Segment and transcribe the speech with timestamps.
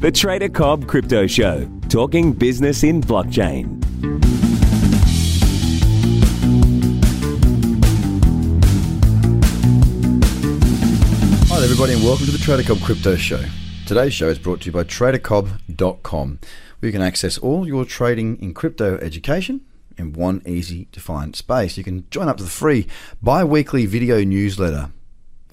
[0.00, 3.84] The Trader Cobb Crypto Show, talking business in blockchain.
[11.48, 13.44] Hi, everybody, and welcome to the Trader Cobb Crypto Show.
[13.86, 16.38] Today's show is brought to you by TraderCobb.com,
[16.78, 19.60] where you can access all your trading in crypto education
[19.98, 21.76] in one easy to find space.
[21.76, 22.86] You can join up to the free
[23.20, 24.92] bi weekly video newsletter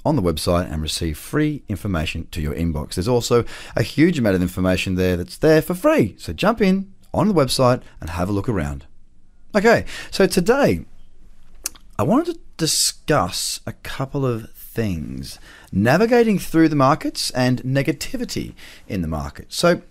[0.08, 2.96] on the website and receive free information to your inbox.
[2.96, 3.44] There's also
[3.76, 6.16] a huge amount of information there that's there for free.
[6.18, 8.86] So jump in on the website and have a look around.
[9.56, 10.86] Okay, so today
[12.00, 15.40] I wanted to discuss a couple of things
[15.72, 18.54] navigating through the markets and negativity
[18.88, 19.52] in the market.
[19.52, 19.82] So,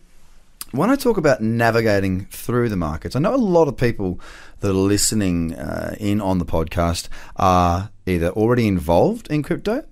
[0.72, 4.20] when I talk about navigating through the markets, I know a lot of people
[4.60, 9.84] that are listening uh, in on the podcast are either already involved in crypto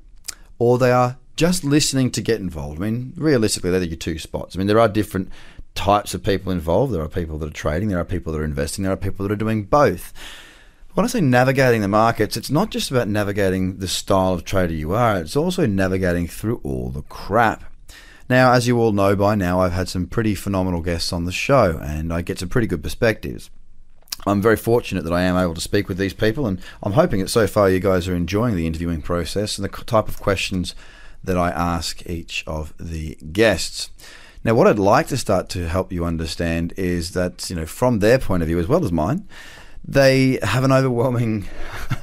[0.58, 2.80] or they are just listening to get involved.
[2.80, 4.54] I mean, realistically, they're your two spots.
[4.54, 5.30] I mean, there are different
[5.74, 6.92] types of people involved.
[6.92, 9.26] There are people that are trading, there are people that are investing, there are people
[9.26, 10.12] that are doing both.
[10.94, 14.74] When I say navigating the markets, it's not just about navigating the style of trader
[14.74, 17.64] you are, it's also navigating through all the crap.
[18.30, 21.32] Now, as you all know by now, I've had some pretty phenomenal guests on the
[21.32, 23.50] show, and I get some pretty good perspectives.
[24.26, 27.20] I'm very fortunate that I am able to speak with these people, and I'm hoping
[27.20, 30.74] that so far you guys are enjoying the interviewing process and the type of questions
[31.22, 33.90] that I ask each of the guests.
[34.44, 38.00] Now, what I'd like to start to help you understand is that, you know, from
[38.00, 39.26] their point of view as well as mine,
[39.82, 41.48] they have an overwhelming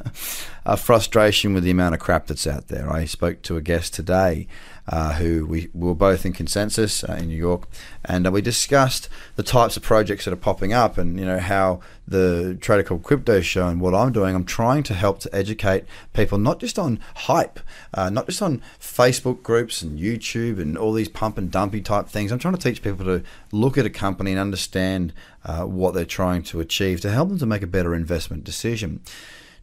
[0.66, 2.92] uh, frustration with the amount of crap that's out there.
[2.92, 4.48] I spoke to a guest today
[4.92, 7.68] uh, who we, we, were both in Consensus uh, in New York,
[8.04, 11.40] and uh, we discussed the types of projects that are popping up, and you know
[11.40, 14.36] how the Trader Cobb Crypto Show and what I'm doing.
[14.36, 17.62] I'm trying to help to educate people not just on hype,
[17.94, 22.08] uh, not just on Facebook groups and YouTube and all these pump and dumpy type
[22.08, 22.32] things.
[22.32, 25.14] I'm trying to teach people to look at a company and understand
[25.46, 29.02] uh, what they're trying to achieve to help them to make a better investment decision.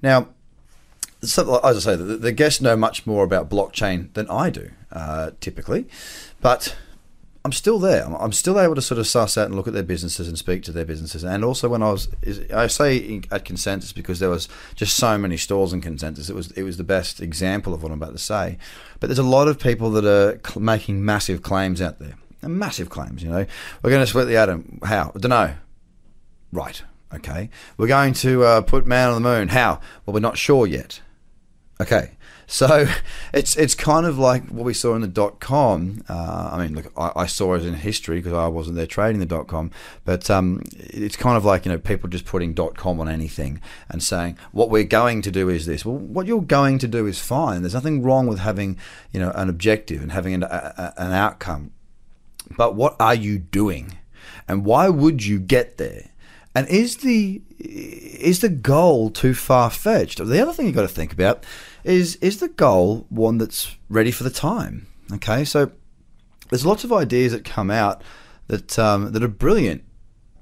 [0.00, 0.28] Now
[1.22, 4.70] so, as I say, the, the, guests know much more about blockchain than I do,
[4.92, 5.86] uh, typically,
[6.40, 6.76] but
[7.44, 8.04] I'm still there.
[8.04, 10.38] I'm, I'm, still able to sort of suss out and look at their businesses and
[10.38, 11.24] speak to their businesses.
[11.24, 12.08] And also, when I was,
[12.54, 16.28] I say at Consensus because there was just so many stalls in Consensus.
[16.28, 18.58] It was it was the best example of what I'm about to say.
[19.00, 22.58] But there's a lot of people that are cl- making massive claims out there, and
[22.58, 23.22] massive claims.
[23.22, 23.46] You know,
[23.82, 24.80] we're going to split the atom.
[24.84, 25.12] How?
[25.14, 25.54] I don't know.
[26.52, 26.82] Right.
[27.14, 27.50] Okay.
[27.76, 29.48] We're going to uh, put man on the moon.
[29.48, 29.80] How?
[30.04, 31.00] Well, we're not sure yet.
[31.80, 32.10] Okay,
[32.48, 32.88] so
[33.32, 36.02] it's it's kind of like what we saw in the dot com.
[36.08, 39.20] Uh, I mean, look, I, I, saw it in history because I wasn't there trading
[39.20, 39.70] the dot com,
[40.04, 43.60] but um, it's kind of like you know people just putting dot com on anything
[43.88, 45.84] and saying what we're going to do is this.
[45.84, 47.62] Well, what you're going to do is fine.
[47.62, 48.76] There's nothing wrong with having
[49.12, 51.70] you know an objective and having an, a, an outcome,
[52.56, 53.98] but what are you doing,
[54.48, 56.10] and why would you get there?
[56.58, 60.18] And is the is the goal too far fetched?
[60.18, 61.44] The other thing you've got to think about
[61.84, 64.88] is is the goal one that's ready for the time?
[65.12, 65.70] Okay, so
[66.50, 68.02] there's lots of ideas that come out
[68.48, 69.84] that um, that are brilliant,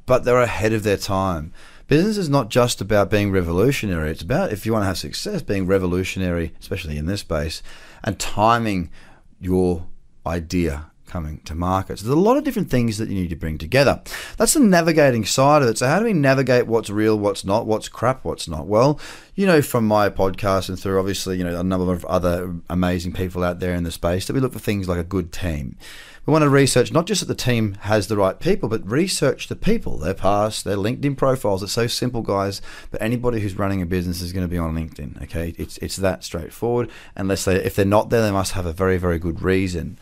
[0.06, 1.52] but they're ahead of their time.
[1.86, 4.10] Business is not just about being revolutionary.
[4.10, 7.62] It's about if you want to have success, being revolutionary, especially in this space,
[8.02, 8.90] and timing
[9.38, 9.86] your
[10.26, 11.98] idea coming to market.
[11.98, 14.02] So there's a lot of different things that you need to bring together.
[14.36, 15.78] That's the navigating side of it.
[15.78, 18.66] So how do we navigate what's real, what's not, what's crap, what's not?
[18.66, 19.00] Well,
[19.34, 23.14] you know, from my podcast and through obviously, you know, a number of other amazing
[23.14, 25.78] people out there in the space that we look for things like a good team.
[26.26, 29.48] We want to research not just that the team has the right people, but research
[29.48, 31.62] the people, their past, their LinkedIn profiles.
[31.62, 32.60] It's so simple, guys.
[32.90, 35.22] But anybody who's running a business is going to be on LinkedIn.
[35.22, 36.90] Okay, it's it's that straightforward.
[37.14, 39.98] Unless they, if they're not there, they must have a very very good reason.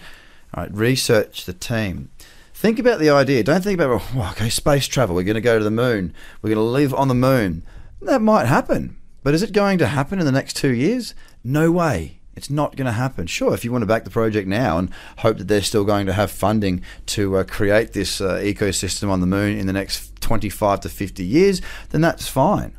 [0.54, 2.10] All right, research the team.
[2.52, 3.42] Think about the idea.
[3.42, 5.16] Don't think about, oh, okay, space travel.
[5.16, 6.14] We're going to go to the moon.
[6.40, 7.64] We're going to live on the moon.
[8.00, 8.96] That might happen.
[9.24, 11.14] But is it going to happen in the next two years?
[11.42, 12.20] No way.
[12.36, 13.26] It's not going to happen.
[13.26, 16.06] Sure, if you want to back the project now and hope that they're still going
[16.06, 20.20] to have funding to uh, create this uh, ecosystem on the moon in the next
[20.20, 22.76] 25 to 50 years, then that's fine.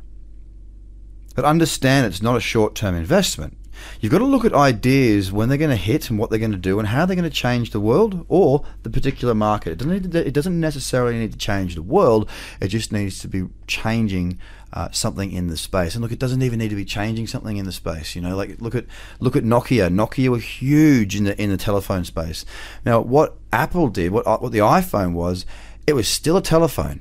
[1.34, 3.55] But understand it's not a short term investment.
[4.00, 6.52] You've got to look at ideas when they're going to hit and what they're going
[6.52, 9.72] to do and how they're going to change the world or the particular market.
[9.72, 12.28] It doesn't, to, it doesn't necessarily need to change the world,
[12.60, 14.38] it just needs to be changing
[14.72, 15.94] uh, something in the space.
[15.94, 18.14] And look, it doesn't even need to be changing something in the space.
[18.14, 18.84] You know, like look at
[19.20, 19.88] look at Nokia.
[19.88, 22.44] Nokia were huge in the in the telephone space.
[22.84, 25.46] Now, what Apple did, what what the iPhone was,
[25.86, 27.00] it was still a telephone.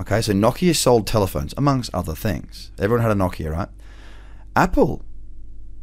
[0.00, 2.70] Okay, so Nokia sold telephones amongst other things.
[2.78, 3.68] Everyone had a Nokia, right?
[4.56, 5.02] Apple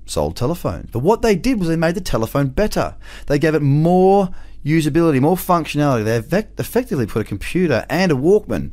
[0.05, 0.89] sold telephones.
[0.91, 2.95] But what they did was they made the telephone better.
[3.27, 4.29] They gave it more
[4.65, 6.03] usability, more functionality.
[6.03, 8.71] They effect- effectively put a computer and a Walkman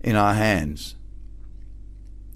[0.00, 0.96] in our hands.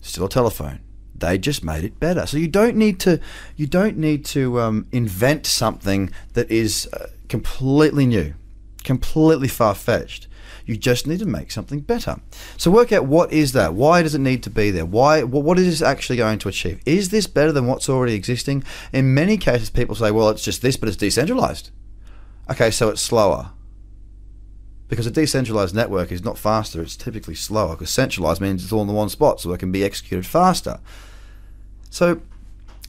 [0.02, 0.80] Still a telephone.
[1.14, 2.26] They just made it better.
[2.26, 3.20] So you don't need to
[3.56, 8.34] you don't need to um, invent something that is uh, completely new,
[8.82, 10.29] completely far fetched.
[10.67, 12.20] You just need to make something better.
[12.56, 13.75] So work out what is that?
[13.75, 14.87] Why does it need to be there?
[14.87, 15.23] Why?
[15.23, 16.81] What is this actually going to achieve?
[16.87, 18.64] Is this better than what's already existing?
[18.93, 21.70] In many cases, people say, "Well, it's just this, but it's decentralized."
[22.50, 23.50] Okay, so it's slower.
[24.88, 27.75] Because a decentralized network is not faster; it's typically slower.
[27.75, 30.81] Because centralized means it's all in the one spot, so it can be executed faster.
[31.90, 32.20] So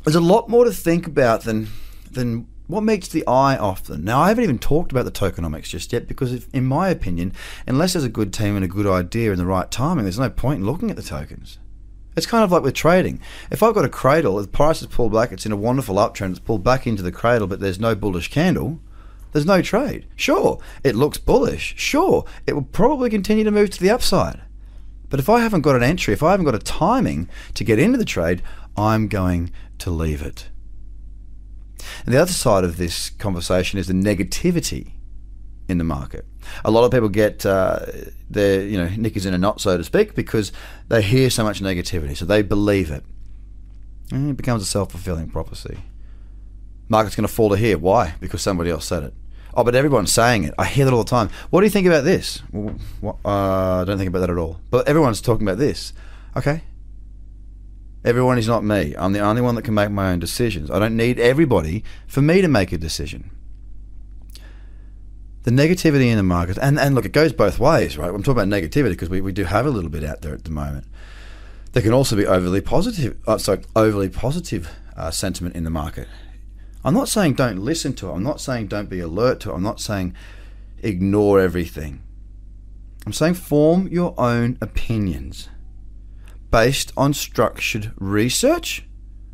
[0.03, 1.69] there's a lot more to think about than
[2.11, 4.03] than what makes the iPhone?
[4.03, 7.33] Now, I haven't even talked about the tokenomics just yet because, if, in my opinion,
[7.67, 10.29] unless there's a good team and a good idea and the right timing, there's no
[10.29, 11.59] point in looking at the tokens.
[12.15, 13.19] It's kind of like with trading.
[13.51, 15.95] If I've got a cradle, if the price is pulled back, it's in a wonderful
[15.95, 18.79] uptrend, it's pulled back into the cradle, but there's no bullish candle,
[19.31, 20.07] there's no trade.
[20.15, 21.75] Sure, it looks bullish.
[21.77, 24.41] Sure, it will probably continue to move to the upside.
[25.09, 27.79] But if I haven't got an entry, if I haven't got a timing to get
[27.79, 28.41] into the trade,
[28.75, 30.49] I'm going to leave it.
[32.05, 34.93] And the other side of this conversation is the negativity
[35.67, 36.25] in the market.
[36.65, 37.85] A lot of people get uh,
[38.29, 40.51] their, you know, knickers in a knot, so to speak, because
[40.89, 43.03] they hear so much negativity, so they believe it.
[44.11, 45.77] And it becomes a self fulfilling prophecy.
[46.89, 47.77] Market's going to fall to here.
[47.77, 48.15] Why?
[48.19, 49.13] Because somebody else said it.
[49.55, 50.53] Oh, but everyone's saying it.
[50.57, 51.29] I hear that all the time.
[51.49, 52.41] What do you think about this?
[52.51, 54.59] Well, uh, I don't think about that at all.
[54.69, 55.93] But everyone's talking about this.
[56.35, 56.63] Okay,
[58.05, 58.93] Everyone is not me.
[58.97, 60.69] I'm the only one that can make my own decisions.
[60.69, 63.31] I don't need everybody for me to make a decision.
[65.43, 68.09] The negativity in the market, and, and look, it goes both ways, right?
[68.09, 70.43] I'm talking about negativity because we, we do have a little bit out there at
[70.43, 70.85] the moment.
[71.71, 76.07] There can also be overly positive, uh, sorry, overly positive uh, sentiment in the market.
[76.85, 78.13] I'm not saying don't listen to it.
[78.13, 79.55] I'm not saying don't be alert to it.
[79.55, 80.13] I'm not saying
[80.81, 82.03] ignore everything.
[83.05, 85.49] I'm saying form your own opinions
[86.53, 88.85] based on structured research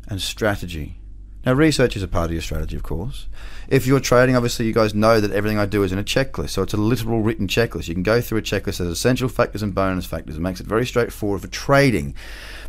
[0.08, 0.98] and strategy.
[1.44, 3.26] Now, research is a part of your strategy, of course.
[3.68, 6.50] If you're trading, obviously, you guys know that everything I do is in a checklist.
[6.50, 7.88] So it's a literal written checklist.
[7.88, 10.36] You can go through a checklist as essential factors and bonus factors.
[10.36, 12.14] It makes it very straightforward for trading.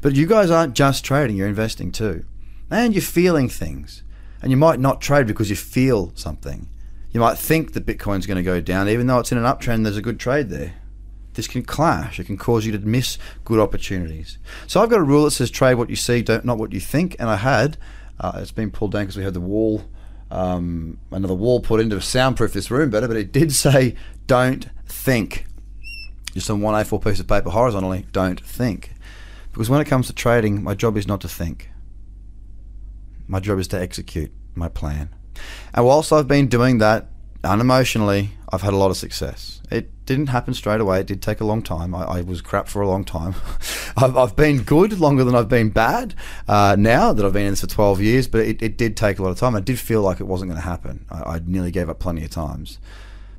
[0.01, 2.25] But you guys aren't just trading, you're investing too.
[2.69, 4.03] And you're feeling things.
[4.41, 6.67] And you might not trade because you feel something.
[7.11, 9.83] You might think that Bitcoin's going to go down, even though it's in an uptrend,
[9.83, 10.73] there's a good trade there
[11.33, 12.19] this can clash.
[12.19, 14.37] It can cause you to miss good opportunities.
[14.67, 16.79] So I've got a rule that says trade what you see, don't not what you
[16.79, 17.15] think.
[17.19, 17.77] And I had.
[18.19, 19.83] Uh, it's been pulled down because we had the wall,
[20.29, 23.07] um, another wall put in to soundproof this room better.
[23.07, 23.95] But it did say
[24.27, 25.45] don't think.
[26.33, 28.91] Just on one A4 piece of paper horizontally, don't think.
[29.51, 31.69] Because when it comes to trading, my job is not to think.
[33.27, 35.09] My job is to execute my plan.
[35.73, 37.10] And whilst I've been doing that
[37.43, 39.61] unemotionally, I've had a lot of success.
[39.71, 40.99] It didn't happen straight away.
[40.99, 41.95] It did take a long time.
[41.95, 43.35] I, I was crap for a long time.
[43.97, 46.13] I've, I've, been good longer than I've been bad
[46.47, 49.19] uh, now that I've been in this for 12 years, but it, it, did take
[49.19, 49.55] a lot of time.
[49.55, 51.05] I did feel like it wasn't going to happen.
[51.09, 52.77] I, I nearly gave up plenty of times.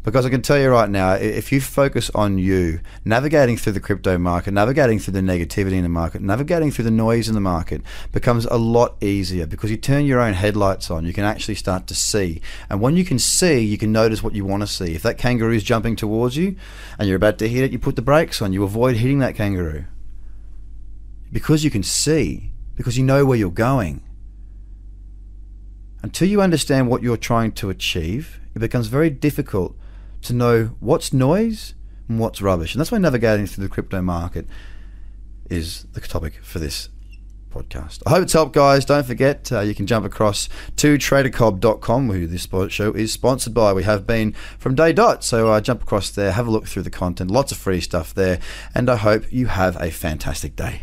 [0.02, 3.81] Because I can tell you right now, if you focus on you, navigating through the
[3.81, 7.40] crypto market, navigating through the negativity in the market, navigating through the noise in the
[7.40, 11.04] market becomes a lot easier because you turn your own headlights on.
[11.04, 12.43] You can actually start to see.
[12.69, 14.93] And when you can see, you can notice what you want to see.
[14.94, 16.56] If that kangaroo is jumping towards you
[16.98, 18.53] and you're about to hit it, you put the brakes on.
[18.53, 19.84] You avoid hitting that kangaroo.
[21.31, 24.03] Because you can see, because you know where you're going.
[26.03, 29.76] Until you understand what you're trying to achieve, it becomes very difficult
[30.22, 31.74] to know what's noise
[32.08, 32.74] and what's rubbish.
[32.74, 34.46] And that's why navigating through the crypto market
[35.50, 36.88] is the topic for this
[37.52, 38.02] podcast.
[38.06, 38.84] I hope it's helped, guys.
[38.84, 43.72] Don't forget, uh, you can jump across to tradercobb.com, who this show is sponsored by.
[43.72, 45.22] We have been from day dot.
[45.22, 47.31] So uh, jump across there, have a look through the content.
[47.31, 48.41] Lots of free stuff there.
[48.74, 50.82] And I hope you have a fantastic day.